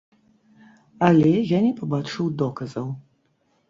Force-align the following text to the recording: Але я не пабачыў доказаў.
Але 1.09 1.33
я 1.51 1.59
не 1.69 1.71
пабачыў 1.83 2.35
доказаў. 2.43 2.95